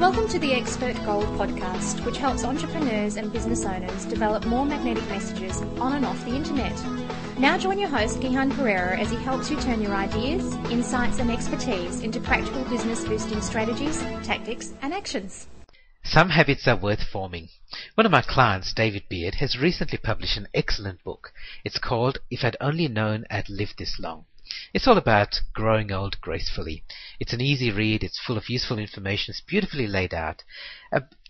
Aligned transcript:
Welcome 0.00 0.28
to 0.28 0.38
the 0.38 0.54
Expert 0.54 0.96
Gold 1.04 1.26
podcast, 1.38 2.06
which 2.06 2.16
helps 2.16 2.42
entrepreneurs 2.42 3.16
and 3.16 3.30
business 3.30 3.66
owners 3.66 4.06
develop 4.06 4.46
more 4.46 4.64
magnetic 4.64 5.06
messages 5.10 5.60
on 5.78 5.92
and 5.92 6.06
off 6.06 6.24
the 6.24 6.34
internet. 6.34 6.72
Now 7.38 7.58
join 7.58 7.78
your 7.78 7.90
host, 7.90 8.18
Gihan 8.18 8.50
Perera, 8.52 8.98
as 8.98 9.10
he 9.10 9.18
helps 9.18 9.50
you 9.50 9.60
turn 9.60 9.82
your 9.82 9.94
ideas, 9.94 10.54
insights, 10.70 11.18
and 11.18 11.30
expertise 11.30 12.00
into 12.00 12.18
practical 12.18 12.64
business 12.70 13.04
boosting 13.04 13.42
strategies, 13.42 14.00
tactics, 14.24 14.72
and 14.80 14.94
actions. 14.94 15.48
Some 16.02 16.30
habits 16.30 16.66
are 16.66 16.76
worth 16.80 17.02
forming. 17.02 17.50
One 17.94 18.06
of 18.06 18.12
my 18.12 18.22
clients, 18.22 18.72
David 18.72 19.02
Beard, 19.10 19.34
has 19.34 19.58
recently 19.58 19.98
published 19.98 20.38
an 20.38 20.48
excellent 20.54 21.04
book. 21.04 21.30
It's 21.62 21.78
called 21.78 22.20
If 22.30 22.42
I'd 22.42 22.56
Only 22.58 22.88
Known 22.88 23.26
I'd 23.28 23.50
Lived 23.50 23.74
This 23.76 23.98
Long. 24.00 24.24
It's 24.74 24.88
all 24.88 24.98
about 24.98 25.42
growing 25.52 25.92
old 25.92 26.20
gracefully. 26.20 26.82
It's 27.20 27.32
an 27.32 27.40
easy 27.40 27.70
read, 27.70 28.02
it's 28.02 28.18
full 28.18 28.36
of 28.36 28.48
useful 28.48 28.80
information, 28.80 29.30
it's 29.30 29.40
beautifully 29.40 29.86
laid 29.86 30.12
out. 30.12 30.42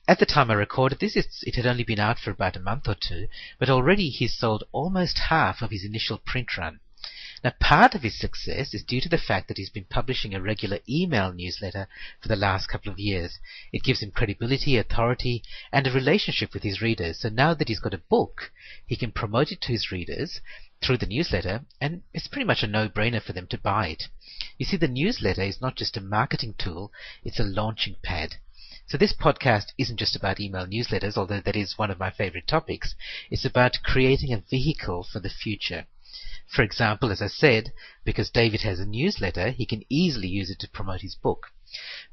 At 0.09 0.19
the 0.19 0.25
time 0.25 0.51
I 0.51 0.55
recorded 0.55 1.01
this, 1.01 1.17
it 1.17 1.55
had 1.55 1.67
only 1.67 1.85
been 1.85 2.01
out 2.01 2.19
for 2.19 2.31
about 2.31 2.57
a 2.57 2.61
month 2.61 2.89
or 2.89 2.95
two, 2.95 3.29
but 3.59 3.69
already 3.69 4.09
he's 4.09 4.39
sold 4.39 4.65
almost 4.73 5.19
half 5.29 5.61
of 5.61 5.71
his 5.71 5.85
initial 5.85 6.17
print 6.17 6.57
run. 6.57 6.81
Now, 7.43 7.55
part 7.59 7.95
of 7.95 8.03
his 8.03 8.19
success 8.19 8.75
is 8.75 8.83
due 8.83 9.01
to 9.01 9.09
the 9.09 9.17
fact 9.17 9.49
that 9.49 9.57
he's 9.57 9.71
been 9.71 9.87
publishing 9.87 10.35
a 10.35 10.43
regular 10.43 10.81
email 10.87 11.33
newsletter 11.33 11.89
for 12.21 12.29
the 12.29 12.37
last 12.37 12.67
couple 12.67 12.93
of 12.93 12.99
years. 12.99 13.39
It 13.73 13.83
gives 13.83 14.03
him 14.03 14.11
credibility, 14.11 14.77
authority, 14.77 15.43
and 15.73 15.87
a 15.87 15.91
relationship 15.91 16.53
with 16.53 16.63
his 16.65 16.83
readers. 16.83 17.19
So 17.21 17.31
now 17.31 17.55
that 17.55 17.69
he's 17.69 17.81
got 17.81 17.95
a 17.95 17.99
book, 17.99 18.53
he 18.87 18.95
can 18.95 19.11
promote 19.11 19.53
it 19.53 19.63
to 19.63 19.73
his 19.73 19.91
readers 19.91 20.43
through 20.83 20.99
the 20.99 21.07
newsletter, 21.07 21.65
and 21.81 22.03
it's 22.13 22.29
pretty 22.29 22.45
much 22.45 22.63
a 22.63 22.67
no-brainer 22.67 23.23
for 23.23 23.33
them 23.33 23.47
to 23.47 23.59
buy 23.59 23.89
it. 23.89 24.09
You 24.59 24.67
see, 24.67 24.77
the 24.77 24.87
newsletter 24.89 25.43
is 25.43 25.63
not 25.63 25.77
just 25.77 25.97
a 25.97 26.03
marketing 26.03 26.57
tool, 26.59 26.93
it's 27.25 27.41
a 27.41 27.45
launching 27.45 27.97
pad. 28.03 28.37
So 28.87 28.99
this 28.99 29.15
podcast 29.15 29.73
isn't 29.79 29.99
just 29.99 30.17
about 30.17 30.41
email 30.41 30.67
newsletters, 30.67 31.17
although 31.17 31.41
that 31.41 31.57
is 31.57 31.79
one 31.79 31.91
of 31.91 31.99
my 31.99 32.11
favorite 32.11 32.47
topics. 32.47 32.95
It's 33.31 33.45
about 33.45 33.79
creating 33.83 34.33
a 34.33 34.43
vehicle 34.51 35.07
for 35.11 35.21
the 35.21 35.31
future. 35.31 35.87
For 36.51 36.63
example, 36.63 37.13
as 37.13 37.23
I 37.23 37.29
said, 37.29 37.73
because 38.05 38.29
David 38.29 38.63
has 38.63 38.81
a 38.81 38.85
newsletter, 38.85 39.51
he 39.51 39.65
can 39.65 39.85
easily 39.89 40.27
use 40.27 40.51
it 40.51 40.59
to 40.59 40.69
promote 40.69 41.01
his 41.03 41.15
book. 41.15 41.47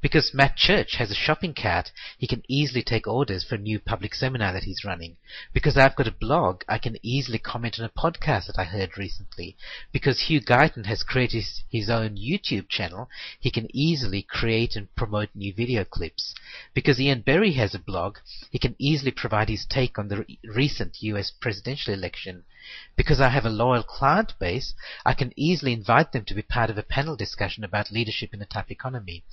Because 0.00 0.32
Matt 0.32 0.56
Church 0.56 0.94
has 0.94 1.10
a 1.10 1.14
shopping 1.14 1.54
cart, 1.54 1.90
he 2.16 2.28
can 2.28 2.44
easily 2.46 2.84
take 2.84 3.08
orders 3.08 3.42
for 3.42 3.56
a 3.56 3.58
new 3.58 3.80
public 3.80 4.14
seminar 4.14 4.52
that 4.52 4.62
he's 4.62 4.84
running. 4.84 5.16
Because 5.52 5.76
I've 5.76 5.96
got 5.96 6.06
a 6.06 6.12
blog, 6.12 6.62
I 6.68 6.78
can 6.78 6.96
easily 7.02 7.38
comment 7.38 7.80
on 7.80 7.84
a 7.84 7.88
podcast 7.88 8.46
that 8.46 8.58
I 8.58 8.64
heard 8.64 8.96
recently. 8.96 9.56
Because 9.90 10.20
Hugh 10.20 10.40
Guyton 10.40 10.86
has 10.86 11.02
created 11.02 11.44
his 11.68 11.90
own 11.90 12.16
YouTube 12.16 12.68
channel, 12.68 13.10
he 13.40 13.50
can 13.50 13.66
easily 13.74 14.22
create 14.22 14.76
and 14.76 14.94
promote 14.94 15.30
new 15.34 15.52
video 15.52 15.84
clips. 15.84 16.32
Because 16.74 17.00
Ian 17.00 17.22
Berry 17.22 17.54
has 17.54 17.74
a 17.74 17.80
blog, 17.80 18.18
he 18.50 18.58
can 18.60 18.76
easily 18.78 19.10
provide 19.10 19.48
his 19.48 19.66
take 19.66 19.98
on 19.98 20.06
the 20.06 20.24
recent 20.44 21.02
US 21.02 21.32
presidential 21.32 21.92
election. 21.92 22.44
Because 22.96 23.20
I 23.20 23.30
have 23.30 23.46
a 23.46 23.50
loyal 23.50 23.82
client 23.82 24.38
base, 24.38 24.74
I 25.04 25.14
can 25.14 25.32
easily 25.34 25.72
invite 25.72 26.12
them 26.12 26.24
to 26.26 26.34
be 26.34 26.42
part 26.42 26.68
of 26.70 26.78
a 26.78 26.82
panel 26.82 27.16
discussion 27.16 27.64
about 27.64 27.90
leadership 27.90 28.34
in 28.34 28.42
a 28.42 28.46
tough 28.46 28.70
economy. 28.70 29.24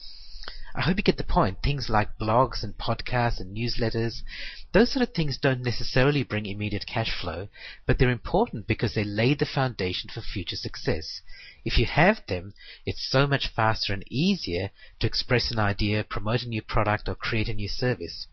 I 0.77 0.81
hope 0.81 0.97
you 0.97 1.03
get 1.03 1.15
the 1.15 1.23
point. 1.23 1.63
Things 1.63 1.89
like 1.89 2.17
blogs 2.19 2.61
and 2.61 2.77
podcasts 2.77 3.39
and 3.39 3.55
newsletters, 3.55 4.23
those 4.73 4.91
sort 4.91 5.07
of 5.07 5.15
things 5.15 5.37
don't 5.37 5.61
necessarily 5.61 6.21
bring 6.21 6.45
immediate 6.45 6.85
cash 6.85 7.11
flow, 7.11 7.47
but 7.85 7.97
they're 7.97 8.09
important 8.09 8.67
because 8.67 8.93
they 8.93 9.05
lay 9.05 9.35
the 9.35 9.45
foundation 9.45 10.09
for 10.09 10.19
future 10.19 10.57
success. 10.57 11.21
If 11.63 11.77
you 11.77 11.85
have 11.85 12.25
them, 12.27 12.53
it's 12.85 13.09
so 13.09 13.25
much 13.25 13.47
faster 13.47 13.93
and 13.93 14.03
easier 14.11 14.69
to 14.99 15.07
express 15.07 15.49
an 15.49 15.59
idea, 15.59 16.03
promote 16.03 16.43
a 16.43 16.49
new 16.49 16.61
product, 16.61 17.07
or 17.07 17.15
create 17.15 17.47
a 17.47 17.53
new 17.53 17.69
service. 17.69 18.27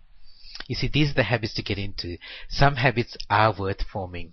You 0.67 0.75
see, 0.75 0.89
these 0.89 1.11
are 1.11 1.15
the 1.15 1.23
habits 1.23 1.55
to 1.55 1.63
get 1.63 1.79
into. 1.79 2.19
Some 2.49 2.75
habits 2.75 3.17
are 3.31 3.53
worth 3.53 3.83
forming. 3.83 4.33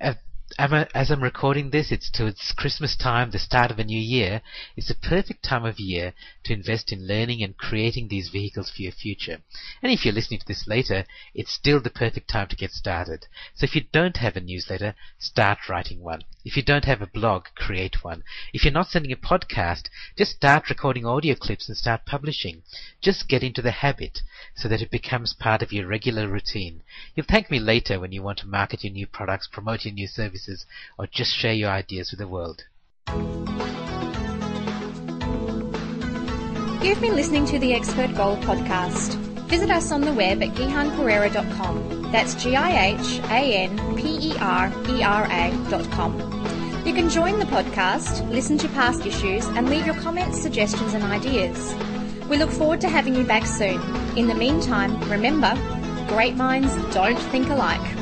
Uh, 0.00 0.14
as 0.60 1.10
I'm 1.10 1.22
recording 1.22 1.70
this, 1.70 1.90
it's 1.90 2.10
towards 2.10 2.52
Christmas 2.52 2.94
time, 2.94 3.30
the 3.30 3.38
start 3.38 3.70
of 3.70 3.78
a 3.78 3.84
new 3.84 3.98
year. 3.98 4.42
It's 4.76 4.90
a 4.90 4.94
perfect 4.94 5.42
time 5.42 5.64
of 5.64 5.80
year 5.80 6.12
to 6.44 6.52
invest 6.52 6.92
in 6.92 7.06
learning 7.06 7.42
and 7.42 7.56
creating 7.56 8.08
these 8.08 8.28
vehicles 8.28 8.70
for 8.70 8.82
your 8.82 8.92
future. 8.92 9.38
And 9.82 9.90
if 9.90 10.04
you're 10.04 10.12
listening 10.12 10.40
to 10.40 10.46
this 10.46 10.68
later, 10.68 11.06
it's 11.34 11.50
still 11.50 11.80
the 11.80 11.88
perfect 11.88 12.28
time 12.28 12.48
to 12.48 12.56
get 12.56 12.72
started. 12.72 13.26
So 13.54 13.64
if 13.64 13.74
you 13.74 13.84
don't 13.90 14.18
have 14.18 14.36
a 14.36 14.40
newsletter, 14.40 14.96
start 15.18 15.60
writing 15.70 16.02
one. 16.02 16.24
If 16.42 16.56
you 16.56 16.62
don't 16.62 16.86
have 16.86 17.02
a 17.02 17.06
blog, 17.06 17.46
create 17.54 18.02
one. 18.02 18.24
If 18.54 18.64
you're 18.64 18.72
not 18.72 18.88
sending 18.88 19.12
a 19.12 19.16
podcast, 19.16 19.90
just 20.16 20.32
start 20.32 20.70
recording 20.70 21.04
audio 21.04 21.34
clips 21.34 21.68
and 21.68 21.76
start 21.76 22.06
publishing. 22.06 22.62
Just 23.02 23.28
get 23.28 23.42
into 23.42 23.60
the 23.60 23.70
habit 23.70 24.20
so 24.54 24.66
that 24.68 24.80
it 24.80 24.90
becomes 24.90 25.34
part 25.34 25.60
of 25.60 25.70
your 25.72 25.86
regular 25.86 26.26
routine. 26.28 26.82
You'll 27.14 27.26
thank 27.28 27.50
me 27.50 27.58
later 27.58 28.00
when 28.00 28.12
you 28.12 28.22
want 28.22 28.38
to 28.38 28.46
market 28.46 28.84
your 28.84 28.92
new 28.92 29.06
products, 29.06 29.48
promote 29.52 29.84
your 29.84 29.92
new 29.92 30.06
services, 30.06 30.64
or 30.98 31.06
just 31.06 31.36
share 31.36 31.52
your 31.52 31.70
ideas 31.70 32.10
with 32.10 32.20
the 32.20 32.28
world. 32.28 32.64
You've 36.82 37.00
been 37.02 37.14
listening 37.14 37.44
to 37.46 37.58
the 37.58 37.74
Expert 37.74 38.14
Gold 38.16 38.40
podcast. 38.40 39.29
Visit 39.50 39.70
us 39.70 39.90
on 39.90 40.02
the 40.02 40.12
web 40.12 40.42
at 40.44 40.50
gihanperera.com. 40.50 42.12
That's 42.12 42.34
G 42.40 42.54
I 42.54 42.94
H 42.94 43.18
A 43.30 43.64
N 43.64 43.96
P 43.96 44.30
E 44.30 44.36
R 44.38 44.72
E 44.88 45.02
R 45.02 45.26
A.com. 45.28 46.40
You 46.86 46.94
can 46.94 47.10
join 47.10 47.40
the 47.40 47.46
podcast, 47.46 48.28
listen 48.30 48.58
to 48.58 48.68
past 48.68 49.04
issues, 49.04 49.44
and 49.48 49.68
leave 49.68 49.86
your 49.86 49.96
comments, 49.96 50.40
suggestions, 50.40 50.94
and 50.94 51.02
ideas. 51.02 51.74
We 52.28 52.36
look 52.36 52.50
forward 52.50 52.80
to 52.82 52.88
having 52.88 53.16
you 53.16 53.24
back 53.24 53.44
soon. 53.44 53.80
In 54.16 54.28
the 54.28 54.34
meantime, 54.34 54.98
remember, 55.10 55.52
great 56.08 56.36
minds 56.36 56.72
don't 56.94 57.18
think 57.18 57.48
alike. 57.48 57.99